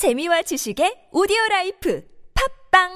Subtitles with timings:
[0.00, 2.02] 재미와 지식의 오디오 라이프
[2.32, 2.88] 팝빵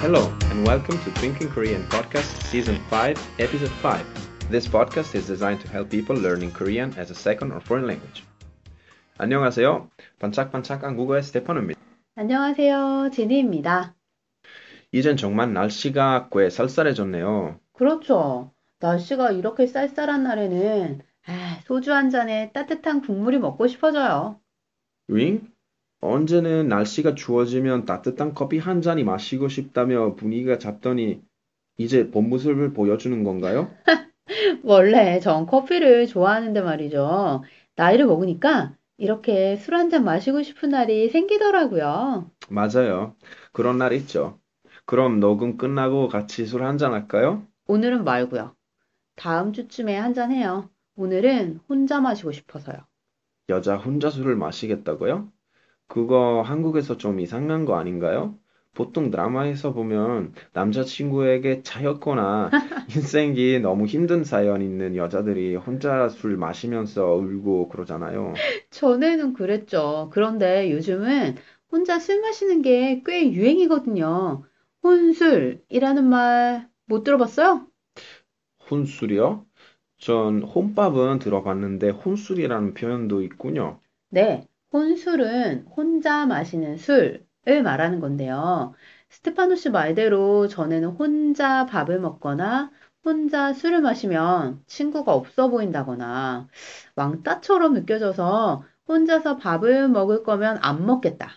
[0.00, 4.06] Hello, and welcome to Thinking Korean Podcast Season 5, Episode 5.
[4.52, 8.22] This podcast is designed to help people learning Korean as a second or foreign language.
[9.18, 9.90] 안녕하세요.
[10.20, 11.80] 반짝반짝 한국어의 스테파노입니다.
[12.14, 13.10] 안녕하세요.
[13.12, 13.96] 지니입니다.
[14.92, 17.58] 이젠 정말 날씨가 꽤 쌀쌀해졌네요.
[17.72, 18.52] 그렇죠.
[18.80, 24.40] 날씨가 이렇게 쌀쌀한 날에는 아, 소주 한 잔에 따뜻한 국물이 먹고 싶어져요.
[25.08, 25.48] 윙?
[26.00, 31.22] 언제는 날씨가 추워지면 따뜻한 커피 한 잔이 마시고 싶다며 분위기가 잡더니
[31.78, 33.70] 이제 본 모습을 보여주는 건가요?
[34.64, 37.42] 원래 전 커피를 좋아하는데 말이죠.
[37.76, 42.30] 나이를 먹으니까 이렇게 술 한 잔 마시고 싶은 날이 생기더라고요.
[42.48, 43.16] 맞아요.
[43.52, 44.38] 그런 날 있죠.
[44.86, 47.46] 그럼 녹음 끝나고 같이 술 한 잔 할까요?
[47.66, 48.54] 오늘은 말고요.
[49.20, 50.70] 다음 주쯤에 한잔 해요.
[50.96, 52.78] 오늘은 혼자 마시고 싶어서요.
[53.50, 55.30] 여자 혼자 술을 마시겠다고요?
[55.88, 58.38] 그거 한국에서 좀 이상한 거 아닌가요?
[58.74, 62.50] 보통 드라마에서 보면 남자친구에게 차였거나
[62.96, 68.32] 인생이 너무 힘든 사연 있는 여자들이 혼자 술 마시면서 울고 그러잖아요.
[68.70, 70.08] 전에는 그랬죠.
[70.14, 71.34] 그런데 요즘은
[71.70, 74.44] 혼자 술 마시는 게 꽤 유행이거든요.
[74.82, 77.69] 혼술이라는 말 못 들어봤어요?
[78.70, 79.46] 혼술이요?
[79.98, 83.80] 전 혼밥은 들어봤는데 혼술이라는 표현도 있군요.
[84.08, 87.26] 네, 혼술은 혼자 마시는 술을
[87.64, 88.74] 말하는 건데요.
[89.08, 92.70] 스테파노 씨 말대로 전에는 혼자 밥을 먹거나
[93.04, 96.48] 혼자 술을 마시면 친구가 없어 보인다거나
[96.96, 101.30] 왕따처럼 느껴져서 혼자서 밥을 먹을 거면 안 먹겠다.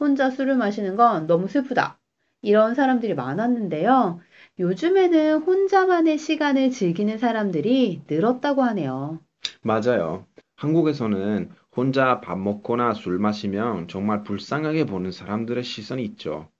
[0.00, 1.98] 혼자 술을 마시는 건 너무 슬프다.
[2.42, 4.20] 이런 사람들이 많았는데요.
[4.60, 9.18] 요즘에는 혼자만의 시간을 즐기는 사람들이 늘었다고 하네요.
[9.62, 10.26] 맞아요.
[10.56, 16.50] 한국에서는 혼자 밥 먹거나 술 마시면 정말 불쌍하게 보는 사람들의 시선이 있죠.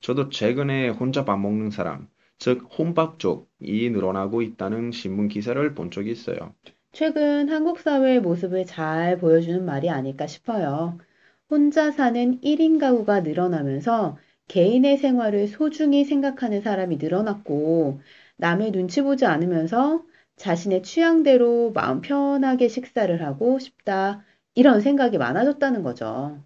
[0.00, 6.54] 저도 최근에 혼자 밥 먹는 사람, 즉 혼밥족이 늘어나고 있다는 신문 기사를 본 적이 있어요.
[6.92, 10.96] 최근 한국 사회의 모습을 잘 보여주는 말이 아닐까 싶어요.
[11.50, 14.16] 혼자 사는 1인 가구가 늘어나면서
[14.48, 18.00] 개인의 생활을 소중히 생각하는 사람이 늘어났고,
[18.36, 20.02] 남의 눈치 보지 않으면서
[20.36, 24.24] 자신의 취향대로 마음 편하게 식사를 하고 싶다.
[24.54, 26.42] 이런 생각이 많아졌다는 거죠.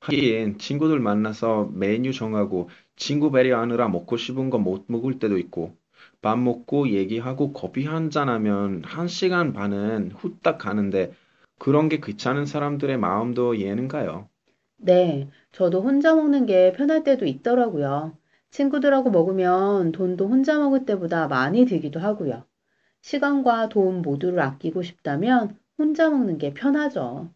[0.00, 5.76] 하긴 친구들 만나서 메뉴 정하고 친구 배려하느라 먹고 싶은 거 못 먹을 때도 있고,
[6.20, 11.12] 밥 먹고 얘기하고 커피 한 잔 하면 한 시간 반은 후딱 가는데
[11.58, 14.28] 그런 게 귀찮은 사람들의 마음도 이해는 가요.
[14.78, 18.18] 네, 저도 혼자 먹는 게 편할 때도 있더라고요.
[18.50, 22.44] 친구들하고 먹으면 돈도 혼자 먹을 때보다 많이 들기도 하고요.
[23.02, 27.30] 시간과 돈 모두를 아끼고 싶다면 혼자 먹는 게 편하죠.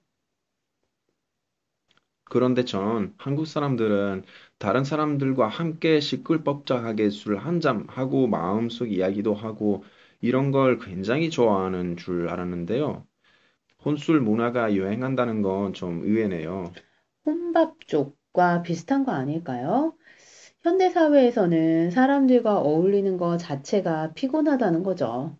[2.24, 4.24] 그런데 전 한국 사람들은
[4.58, 9.84] 다른 사람들과 함께 시끌벅적하게 술 한잔 하고 마음속 이야기도 하고
[10.20, 13.06] 이런 걸 굉장히 좋아하는 줄 알았는데요.
[13.84, 16.72] 혼술 문화가 유행한다는 건 좀 의외네요.
[17.26, 19.94] 혼밥 쪽과 비슷한 거 아닐까요?
[20.62, 25.36] 현대 사회에서는 사람들과 어울리는 것 자체가 피곤하다는 거죠.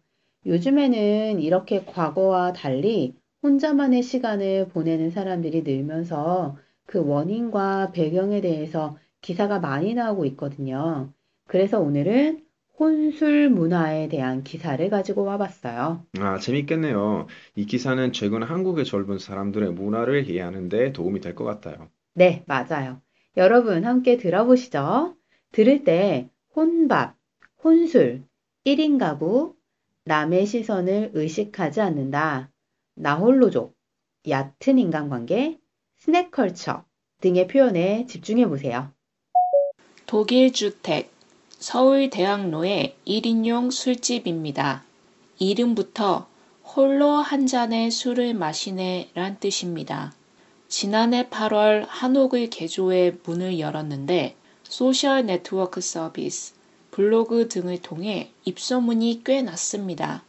[0.46, 6.56] 요즘에는 이렇게 과거와 달리 혼자만의 시간을 보내는 사람들이 늘면서
[6.86, 11.12] 그 원인과 배경에 대해서 기사가 많이 나오고 있거든요.
[11.46, 12.44] 그래서 오늘은
[12.78, 16.04] 혼술 문화에 대한 기사를 가지고 와봤어요.
[16.18, 17.26] 아, 재밌겠네요.
[17.54, 21.88] 이 기사는 최근 한국의 젊은 사람들의 문화를 이해하는 데 도움이 될 것 같아요.
[22.14, 23.00] 네, 맞아요.
[23.36, 25.14] 여러분 함께 들어보시죠.
[25.52, 27.16] 들을 때 혼밥,
[27.62, 28.24] 혼술,
[28.64, 29.54] 1인 가구,
[30.04, 32.50] 남의 시선을 의식하지 않는다,
[32.94, 33.74] 나홀로족,
[34.28, 35.58] 얕은 인간관계,
[35.98, 36.84] 스낵컬처
[37.20, 38.90] 등의 표현에 집중해 보세요.
[40.06, 41.10] 독일 주택,
[41.62, 44.82] 서울대학로의 1인용 술집입니다.
[45.38, 46.26] 이름부터
[46.64, 50.12] 홀로 한 잔의 술을 마시네 란 뜻입니다.
[50.66, 56.54] 지난해 8월 한옥을 개조해 문을 열었는데 소셜 네트워크 서비스,
[56.90, 60.24] 블로그 등을 통해 입소문이 꽤 났습니다.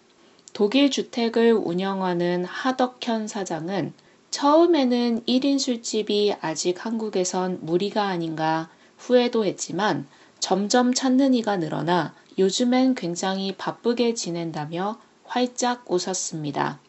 [0.53, 3.94] 독일 주택을 운영하는 하덕현 사장은
[4.29, 8.69] 처음에는 1인 술집이 아직 한국에선 무리가 아닌가
[9.00, 10.07] 후회도 했지만
[10.44, 16.81] 점점 찾는 이가 늘어나 요즘엔 굉장히 바쁘게 지낸다며 활짝 웃었습니다.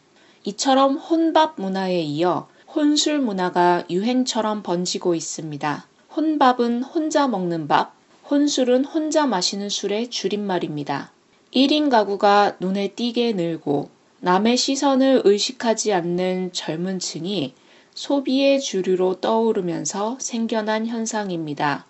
[0.43, 5.87] 이처럼 혼밥 문화에 이어 혼술 문화가 유행처럼 번지고 있습니다.
[6.17, 7.95] 혼밥은 혼자 먹는 밥,
[8.29, 11.13] 혼술은 혼자 마시는 술의 줄임말입니다.
[11.53, 17.53] 1인 가구가 눈에 띄게 늘고 남의 시선을 의식하지 않는 젊은 층이
[17.93, 21.85] 소비의 주류로 떠오르면서 생겨난 현상입니다.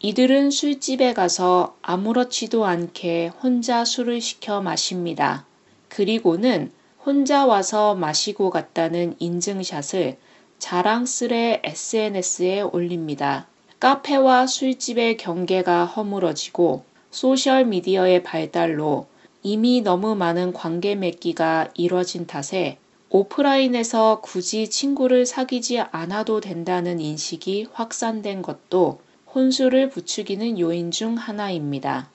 [0.00, 5.44] 이들은 술집에 가서 아무렇지도 않게 혼자 술을 시켜 마십니다.
[5.88, 6.70] 그리고는
[7.04, 10.16] 혼자 와서 마시고 갔다는 인증샷을
[10.60, 13.48] 자랑스레 SNS에 올립니다.
[13.80, 19.08] 카페와 술집의 경계가 허물어지고 소셜미디어의 발달로
[19.42, 22.78] 이미 너무 많은 관계 맺기가 이뤄진 탓에
[23.10, 29.00] 오프라인에서 굳이 친구를 사귀지 않아도 된다는 인식이 확산된 것도
[29.34, 32.10] 혼수를 부추기는 요인 중 하나입니다.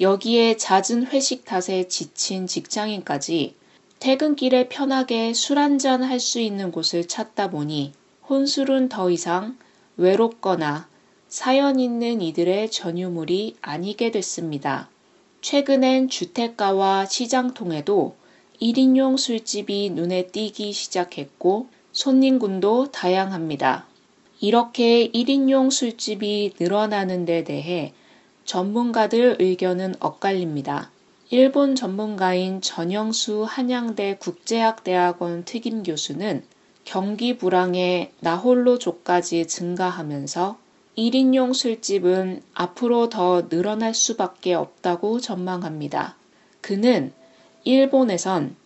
[0.00, 3.54] 여기에 잦은 회식 탓에 지친 직장인까지
[4.00, 7.92] 퇴근길에 편하게 술 한잔 할 수 있는 곳을 찾다 보니
[8.28, 9.56] 혼술은 더 이상
[9.96, 10.88] 외롭거나
[11.28, 14.88] 사연 있는 이들의 전유물이 아니게 됐습니다.
[15.42, 18.16] 최근엔 주택가와 시장 통에도
[18.62, 23.86] 1인용 술집이 눈에 띄기 시작했고 손님군도 다양합니다.
[24.44, 27.94] 이렇게 1인용 술집이 늘어나는 데 대해
[28.44, 30.90] 전문가들 의견은 엇갈립니다.
[31.30, 36.44] 일본 전문가인 전영수 한양대 국제학대학원 특임 교수는
[36.84, 40.58] 경기 불황에 나홀로족까지 증가하면서
[40.98, 46.16] 1인용 술집은 앞으로 더 늘어날 수밖에 없다고 전망합니다.
[46.60, 47.14] 그는
[47.64, 48.56] 일본에선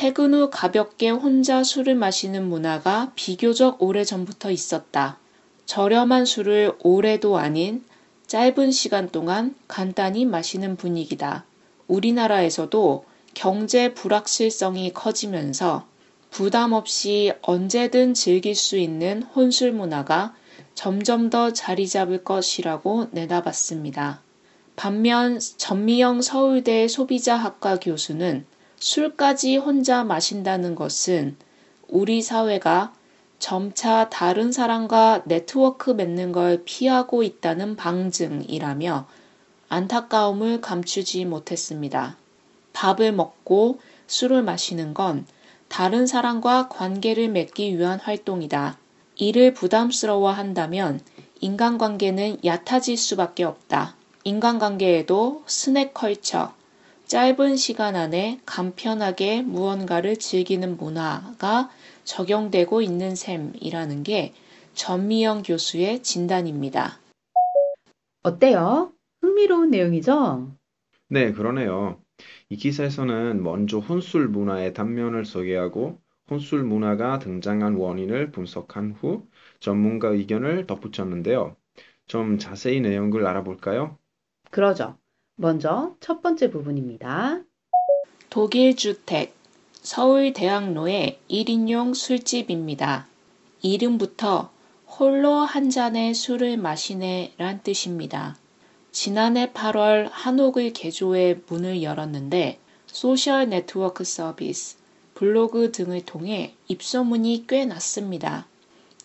[0.00, 5.18] 퇴근 후 가볍게 혼자 술을 마시는 문화가 비교적 오래전부터 있었다.
[5.66, 7.84] 저렴한 술을 오래도 아닌
[8.26, 11.44] 짧은 시간 동안 간단히 마시는 분위기다.
[11.86, 13.04] 우리나라에서도
[13.34, 15.84] 경제 불확실성이 커지면서
[16.30, 20.34] 부담 없이 언제든 즐길 수 있는 혼술 문화가
[20.74, 24.22] 점점 더 자리 잡을 것이라고 내다봤습니다.
[24.76, 28.46] 반면 전미영 서울대 소비자학과 교수는
[28.80, 31.36] 술까지 혼자 마신다는 것은
[31.86, 32.94] 우리 사회가
[33.38, 39.06] 점차 다른 사람과 네트워크 맺는 걸 피하고 있다는 방증이라며
[39.68, 42.16] 안타까움을 감추지 못했습니다.
[42.72, 45.26] 밥을 먹고 술을 마시는 건
[45.68, 48.78] 다른 사람과 관계를 맺기 위한 활동이다.
[49.16, 51.00] 이를 부담스러워 한다면
[51.40, 53.94] 인간관계는 얕아질 수밖에 없다.
[54.24, 56.54] 인간관계에도 스낵 컬처,
[57.10, 61.68] 짧은 시간 안에 간편하게 무언가를 즐기는 문화가
[62.04, 64.32] 적용되고 있는 셈이라는 게
[64.74, 67.00] 전미영 교수의 진단입니다.
[68.22, 68.92] 어때요?
[69.22, 70.54] 흥미로운 내용이죠?
[71.08, 72.00] 네, 그러네요.
[72.48, 79.26] 이 기사에서는 먼저 혼술 문화의 단면을 소개하고 혼술 문화가 등장한 원인을 분석한 후
[79.58, 81.56] 전문가 의견을 덧붙였는데요.
[82.06, 83.98] 좀 자세히 내용을 알아볼까요?
[84.52, 84.99] 그러죠.
[85.42, 87.40] 먼저 첫 번째 부분입니다.
[88.28, 89.34] 독일 주택,
[89.72, 93.06] 서울 대학로의 1인용 술집입니다.
[93.62, 94.50] 이름부터
[94.84, 98.36] 홀로 한 잔의 술을 마시네 란 뜻입니다.
[98.92, 104.76] 지난해 8월 한옥을 개조해 문을 열었는데 소셜 네트워크 서비스,
[105.14, 108.46] 블로그 등을 통해 입소문이 꽤 났습니다.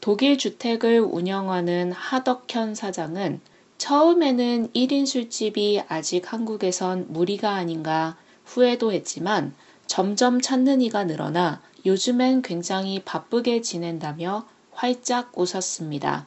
[0.01, 3.39] 독일 주택을 운영하는 하덕현 사장은
[3.85, 9.53] 처음에는 1인 술집이 아직 한국에선 무리가 아닌가 후회도 했지만
[9.85, 16.25] 점점 찾는 이가 늘어나 요즘엔 굉장히 바쁘게 지낸다며 활짝 웃었습니다.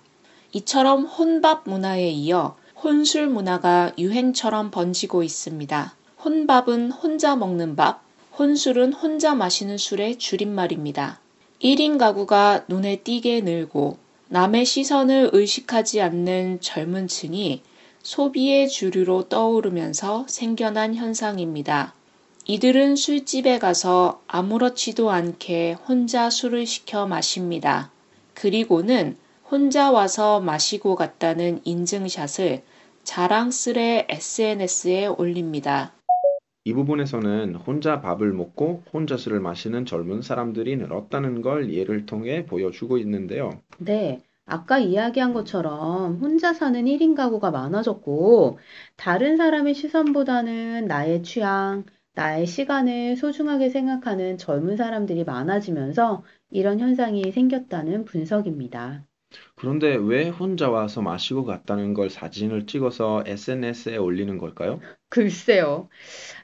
[0.53, 5.97] 이처럼 혼밥 문화에 이어 혼술 문화가 유행처럼 번지고 있습니다.
[6.25, 8.05] 혼밥은 혼자 먹는 밥,
[8.39, 11.19] 혼술은 혼자 마시는 술의 줄임말입니다.
[11.61, 13.99] 1인 가구가 눈에 띄게 늘고
[14.31, 17.63] 남의 시선을 의식하지 않는 젊은 층이
[18.03, 21.95] 소비의 주류로 떠오르면서 생겨난 현상입니다.
[22.45, 27.91] 이들은 술집에 가서 아무렇지도 않게 혼자 술을 시켜 마십니다.
[28.35, 29.17] 그리고는
[29.51, 32.63] 혼자 와서 마시고 갔다는 인증샷을
[33.05, 35.93] 자랑스레 SNS에 올립니다.
[36.69, 42.99] 이 부분에서는 혼자 밥을 먹고 혼자 술을 마시는 젊은 사람들이 늘었다는 걸 예를 통해 보여주고
[42.99, 43.63] 있는데요.
[43.79, 44.21] 네.
[44.45, 48.59] 아까 이야기한 것처럼 혼자 사는 1인 가구가 많아졌고,
[48.97, 51.85] 다른 사람의 시선보다는 나의 취향,
[52.15, 59.07] 나의 시간을 소중하게 생각하는 젊은 사람들이 많아지면서 이런 현상이 생겼다는 분석입니다.
[59.57, 64.81] 그런데 왜 혼자 와서 마시고 갔다는 걸 사진을 찍어서 SNS에 올리는 걸까요?
[65.11, 65.89] 글쎄요.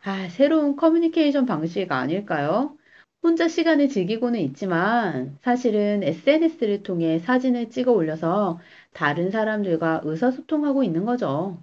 [0.04, 2.76] 아, 새로운 커뮤니케이션 방식 아닐까요?
[3.22, 8.60] 혼자 시간을 즐기고는 있지만 사실은 SNS를 통해 사진을 찍어 올려서
[8.92, 11.62] 다른 사람들과 의사소통하고 있는 거죠.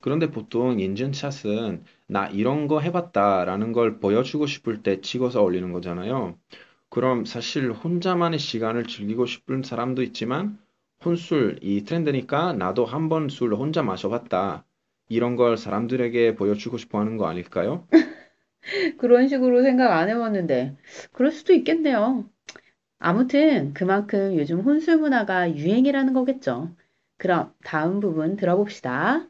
[0.00, 6.38] 그런데 보통 인증샷은 나 이런 거 해봤다라는 걸 보여주고 싶을 때 찍어서 올리는 거잖아요.
[6.90, 10.58] 그럼 사실 혼자만의 시간을 즐기고 싶은 사람도 있지만
[11.04, 14.64] 혼술 이 트렌드니까 나도 한 번 술 혼자 마셔봤다.
[15.08, 17.86] 이런 걸 사람들에게 보여주고 싶어 하는 거 아닐까요?
[18.98, 20.76] 그런 식으로 생각 안 해봤는데,
[21.12, 22.24] 그럴 수도 있겠네요.
[22.98, 26.70] 아무튼 그만큼 요즘 혼술 문화가 유행이라는 거겠죠.
[27.18, 29.26] 그럼 다음 부분 들어봅시다.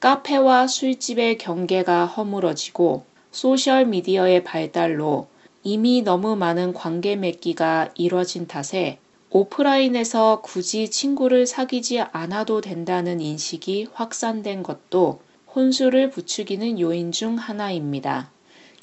[0.00, 5.28] 카페와 술집의 경계가 허물어지고 소셜 미디어의 발달로
[5.64, 8.98] 이미 너무 많은 관계 맺기가 이뤄진 탓에
[9.30, 15.20] 오프라인에서 굳이 친구를 사귀지 않아도 된다는 인식이 확산된 것도
[15.54, 18.30] 혼술을 부추기는 요인 중 하나입니다.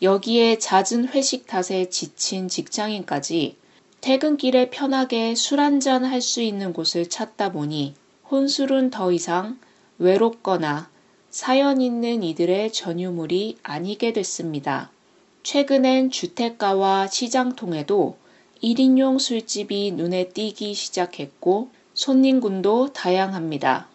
[0.02, 3.58] 여기에 잦은 회식 탓에 지친 직장인까지
[4.00, 7.96] 퇴근길에 편하게 술 한잔 할 수 있는 곳을 찾다 보니
[8.32, 9.60] 혼술은 더 이상
[9.98, 10.90] 외롭거나
[11.30, 14.92] 사연 있는 이들의 전유물이 아니게 됐습니다.
[15.44, 18.18] 최근엔 주택가와 시장 통에도
[18.62, 23.88] 1인용 술집이 눈에 띄기 시작했고 손님군도 다양합니다.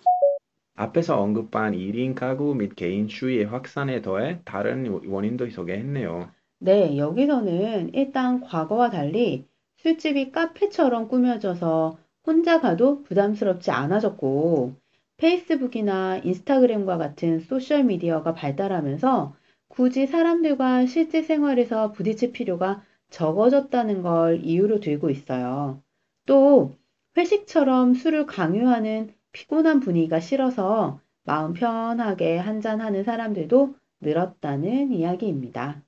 [0.75, 6.31] 앞에서 언급한 1인 가구 및 개인주의의 확산에 더해 다른 원인도 소개했네요.
[6.61, 9.47] 네, 여기서는 일단 과거와 달리
[9.77, 14.75] 술집이 카페처럼 꾸며져서 혼자 가도 부담스럽지 않아졌고
[15.19, 19.37] 페이스북이나 인스타그램과 같은 소셜미디어가 발달하면서
[19.77, 25.83] 굳이 사람들과 실제 생활에서 부딪힐 필요가 적어졌다는 걸 이유로 들고 있어요.
[26.27, 26.77] 또
[27.17, 35.83] 회식처럼 술을 강요하는 피곤한 분위기가 싫어서 마음 편하게 한잔하는 사람들도 늘었다는 이야기입니다.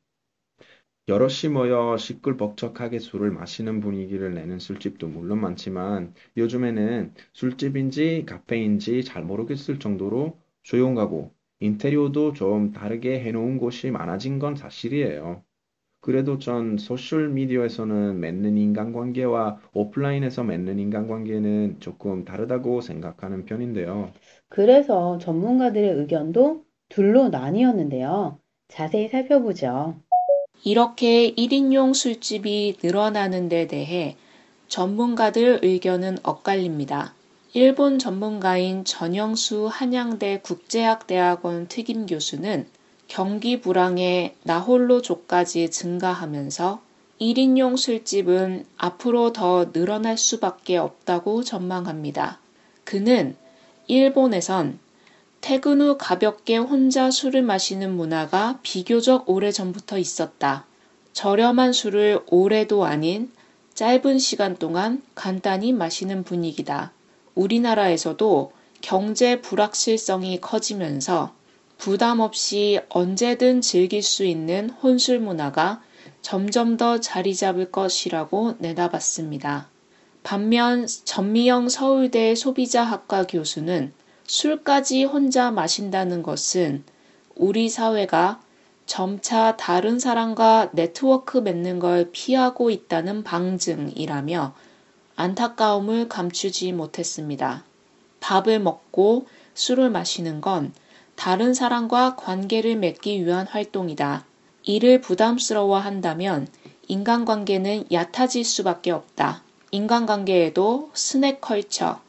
[1.06, 9.78] 여럿이 모여 시끌벅적하게 술을 마시는 분위기를 내는 술집도 물론 많지만 요즘에는 술집인지 카페인지 잘 모르겠을
[9.78, 15.42] 정도로 조용하고 인테리어도 좀 다르게 해놓은 곳이 많아진 건 사실이에요.
[16.00, 24.12] 그래도 전 소셜미디어에서는 맺는 인간관계와 오프라인에서 맺는 인간관계는 조금 다르다고 생각하는 편인데요.
[24.48, 28.38] 그래서 전문가들의 의견도 둘로 나뉘었는데요.
[28.68, 29.96] 자세히 살펴보죠.
[30.64, 34.16] 이렇게 1인용 술집이 늘어나는 데 대해
[34.68, 37.15] 전문가들 의견은 엇갈립니다.
[37.58, 42.66] 일본 전문가인 전영수 한양대 국제학대학원 특임 교수는
[43.08, 46.82] 경기 불황에 나홀로 족까지 증가하면서
[47.18, 52.40] 1인용 술집은 앞으로 더 늘어날 수밖에 없다고 전망합니다.
[52.84, 53.36] 그는
[53.86, 54.78] 일본에선
[55.40, 60.66] 퇴근 후 가볍게 혼자 술을 마시는 문화가 비교적 오래전부터 있었다.
[61.14, 63.32] 저렴한 술을 오래도 아닌
[63.72, 66.92] 짧은 시간 동안 간단히 마시는 분위기다.
[67.36, 71.32] 우리나라에서도 경제 불확실성이 커지면서
[71.78, 75.82] 부담 없이 언제든 즐길 수 있는 혼술 문화가
[76.22, 79.68] 점점 더 자리 잡을 것이라고 내다봤습니다.
[80.22, 83.92] 반면 전미영 서울대 소비자학과 교수는
[84.26, 86.82] 술까지 혼자 마신다는 것은
[87.36, 88.40] 우리 사회가
[88.86, 94.54] 점차 다른 사람과 네트워크 맺는 걸 피하고 있다는 방증이라며
[95.16, 97.64] 안타까움을 감추지 못했습니다.
[98.20, 100.72] 밥을 먹고 술을 마시는 건
[101.14, 104.26] 다른 사람과 관계를 맺기 위한 활동이다.
[104.62, 106.46] 이를 부담스러워 한다면
[106.88, 109.42] 인간관계는 얕아질 수밖에 없다.
[109.70, 112.00] 인간관계에도 스낵 컬처,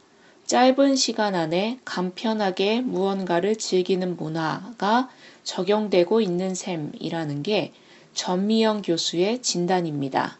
[0.46, 5.08] 짧은 시간 안에 간편하게 무언가를 즐기는 문화가
[5.44, 7.72] 적용되고 있는 셈이라는 게
[8.14, 10.38] 전미영 교수의 진단입니다.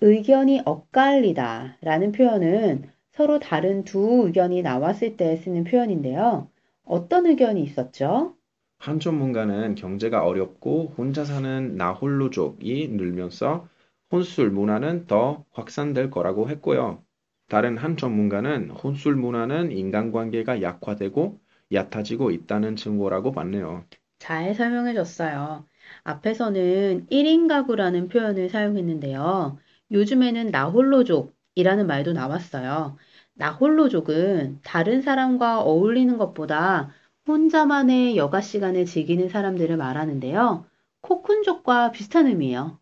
[0.00, 6.48] 의견이 엇갈리다 라는 표현은 서로 다른 두 의견이 나왔을 때 쓰는 표현인데요.
[6.84, 8.36] 어떤 의견이 있었죠?
[8.78, 13.68] 한 전문가는 경제가 어렵고 혼자 사는 나홀로족이 늘면서
[14.12, 17.02] 혼술 문화는 더 확산될 거라고 했고요.
[17.48, 21.40] 다른 한 전문가는 혼술 문화는 인간관계가 약화되고
[21.72, 23.84] 얕아지고 있다는 증거라고 봤네요.
[24.18, 25.66] 잘 설명해 줬어요.
[26.04, 29.58] 앞에서는 1인 가구라는 표현을 사용했는데요.
[29.92, 32.96] 요즘에는 나홀로족이라는 말도 나왔어요.
[33.34, 36.92] 나홀로족은 다른 사람과 어울리는 것보다
[37.26, 40.66] 혼자만의 여가 시간을 즐기는 사람들을 말하는데요.
[41.02, 42.78] 코쿤족과 비슷한 의미예요.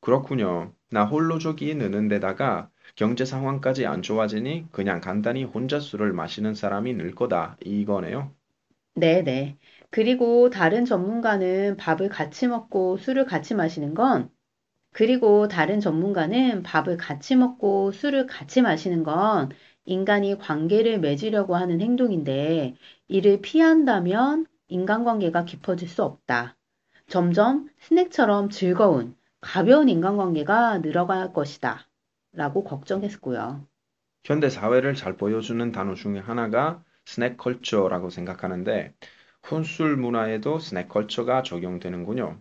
[0.00, 0.74] 그렇군요.
[0.90, 7.14] 나 홀로족이 느는 데다가 경제 상황까지 안 좋아지니 그냥 간단히 혼자 술을 마시는 사람이 늘
[7.14, 7.56] 거다.
[7.64, 8.34] 이거네요.
[8.94, 9.58] 네네.
[9.90, 14.30] 그리고 다른 전문가는 밥을 같이 먹고 술을 같이 마시는 건,
[14.92, 19.48] 그리고 다른 전문가는 밥을 같이 먹고 술을 같이 마시는 건
[19.86, 22.76] 인간이 관계를 맺으려고 하는 행동인데,
[23.08, 26.56] 이를 피한다면 인간관계가 깊어질 수 없다.
[27.06, 31.88] 점점 스낵처럼 즐거운, 가벼운 인간관계가 늘어갈 것이다.
[32.32, 33.66] 라고 걱정했고요.
[34.24, 38.94] 현대 사회를 잘 보여주는 단어 중에 하나가 스낵 컬처라고 생각하는데
[39.50, 42.40] 혼술 문화에도 스낵 컬처가 적용되는군요.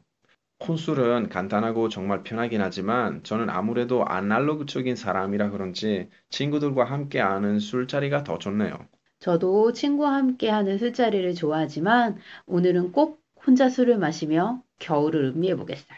[0.65, 8.37] 혼술은 간단하고 정말 편하긴 하지만 저는 아무래도 아날로그적인 사람이라 그런지 친구들과 함께 하는 술자리가 더
[8.37, 8.77] 좋네요.
[9.19, 15.97] 저도 친구와 함께 하는 술자리를 좋아하지만 오늘은 꼭 혼자 술을 마시며 겨울을 음미해 보겠어요.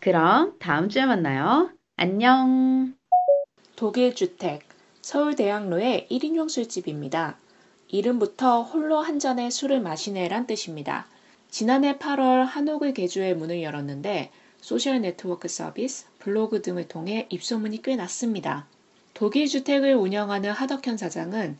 [0.00, 1.70] 그럼 다음 주에 만나요.
[1.96, 2.94] 안녕.
[3.76, 4.66] 독일 주택
[5.02, 7.38] 서울대학로의 1인용 술집입니다.
[7.86, 11.06] 이름부터 홀로 한 잔의 술을 마시네란 뜻입니다.
[11.48, 18.66] 지난해 8월 한옥을 개조해 문을 열었는데 소셜 네트워크 서비스, 블로그 등을 통해 입소문이 꽤 났습니다.
[19.18, 21.58] 독일 주택을 운영하는 하덕현 사장은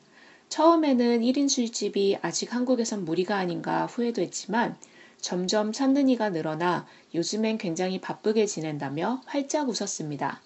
[0.48, 4.76] 처음에는 1인 술집이 아직 한국에선 무리가 아닌가 후회도 했지만
[5.20, 6.86] 점점 찾는 이가 늘어나
[7.16, 10.40] 요즘엔 굉장히 바쁘게 지낸다며 활짝 웃었습니다.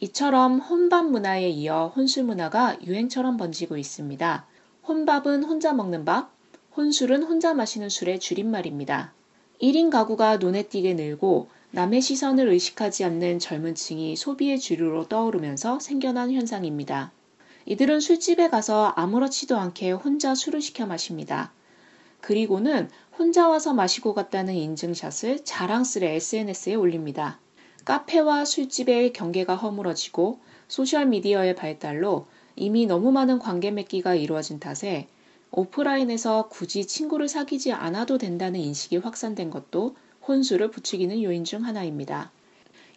[0.00, 4.46] 이처럼 혼밥 문화에 이어 혼술 문화가 유행처럼 번지고 있습니다.
[4.86, 6.34] 혼밥은 혼자 먹는 밥,
[6.76, 9.14] 혼술은 혼자 마시는 술의 줄임말입니다.
[9.62, 16.32] 1인 가구가 눈에 띄게 늘고 남의 시선을 의식하지 않는 젊은 층이 소비의 주류로 떠오르면서 생겨난
[16.32, 17.12] 현상입니다.
[17.66, 21.52] 이들은 술집에 가서 아무렇지도 않게 혼자 술을 시켜 마십니다.
[22.22, 27.38] 그리고는 혼자 와서 마시고 갔다는 인증샷을 자랑스레 SNS에 올립니다.
[27.84, 35.06] 카페와 술집의 경계가 허물어지고 소셜미디어의 발달로 이미 너무 많은 관계 맺기가 이루어진 탓에
[35.50, 39.96] 오프라인에서 굳이 친구를 사귀지 않아도 된다는 인식이 확산된 것도
[40.28, 42.30] 혼수를 부추기는 요인 중 하나입니다.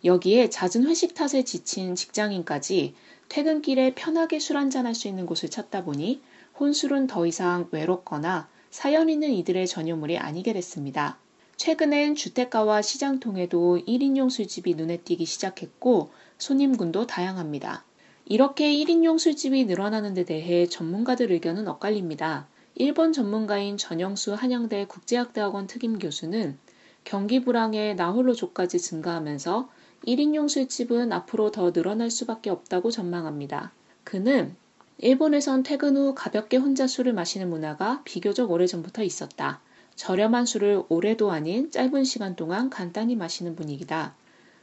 [0.04, 2.94] 여기에 잦은 회식 탓에 지친 직장인까지
[3.30, 6.22] 퇴근길에 편하게 술 한잔할 수 있는 곳을 찾다 보니
[6.60, 11.18] 혼술은 더 이상 외롭거나 사연 있는 이들의 전유물이 아니게 됐습니다.
[11.56, 17.86] 최근엔 주택가와 시장 통에도 1인용 술집이 눈에 띄기 시작했고 손님군도 다양합니다.
[18.26, 22.48] 이렇게 1인용 술집이 늘어나는 데 대해 전문가들 의견은 엇갈립니다.
[22.76, 26.58] 일본 전문가인 전영수 한양대 국제학대학원 특임 교수는
[27.04, 29.70] 경기 불황에 나홀로족까지 증가하면서
[30.08, 33.72] 1인용 술집은 앞으로 더 늘어날 수밖에 없다고 전망합니다.
[34.04, 34.56] 그는
[34.98, 39.60] 일본에선 퇴근 후 가볍게 혼자 술을 마시는 문화가 비교적 오래전부터 있었다.
[39.96, 44.16] 저렴한 술을 오래도 아닌 짧은 시간 동안 간단히 마시는 분위기다.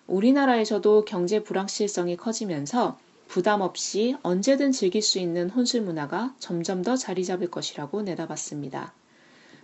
[0.06, 2.98] 우리나라에서도 경제 불확실성이 커지면서
[3.28, 8.94] 부담 없이 언제든 즐길 수 있는 혼술 문화가 점점 더 자리 잡을 것이라고 내다봤습니다.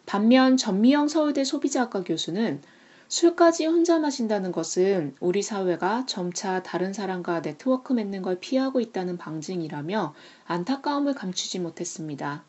[0.06, 2.60] 반면 전미영 서울대 소비자학과 교수는
[3.08, 10.14] 술까지 혼자 마신다는 것은 우리 사회가 점차 다른 사람과 네트워크 맺는 걸 피하고 있다는 방증이라며
[10.46, 12.44] 안타까움을 감추지 못했습니다.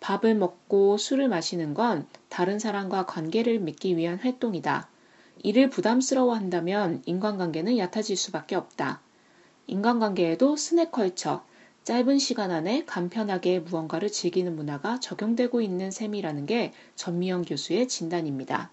[0.00, 4.88] 밥을 먹고 술을 마시는 건 다른 사람과 관계를 맺기 위한 활동이다.
[5.42, 9.00] 이를 부담스러워 한다면 인간관계는 얕아질 수밖에 없다.
[9.66, 11.44] 인간관계에도 스낵컬처,
[11.82, 18.70] 짧은 시간 안에 간편하게 무언가를 즐기는 문화가 적용되고 있는 셈이라는 게 전미영 교수의 진단입니다.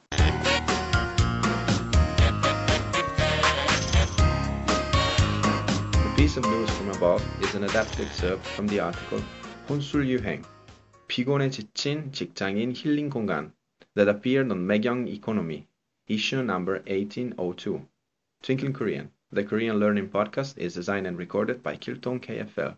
[5.91, 9.23] The piece of news from above is an adapted excerpt from the article
[9.69, 10.41] 혼술 유행
[11.07, 13.53] 피곤에 지친 직장인 힐링 공간
[13.95, 15.65] that appeared on Megyeong Economy,
[16.09, 17.87] issue number 1802.
[18.43, 22.75] Twinkling Korean, the Korean learning podcast is designed and recorded by Kiltong KFL.